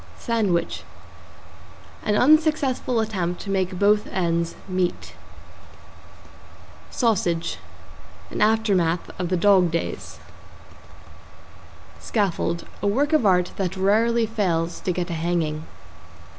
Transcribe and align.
=SANDWICH= 0.17 0.81
An 2.01 2.15
unsuccessful 2.15 3.01
attempt 3.01 3.39
to 3.41 3.51
make 3.51 3.77
both 3.77 4.07
ends 4.07 4.55
meat. 4.67 5.13
=SAUSAGE= 6.89 7.59
An 8.31 8.41
aftermath 8.41 9.11
of 9.19 9.29
the 9.29 9.37
dog 9.37 9.69
days. 9.69 10.17
=SCAFFOLD= 11.99 12.65
A 12.81 12.87
work 12.87 13.13
of 13.13 13.27
art 13.27 13.51
that 13.57 13.77
rarely 13.77 14.25
fails 14.25 14.79
to 14.79 14.91
get 14.91 15.11
a 15.11 15.13
hanging. 15.13 15.67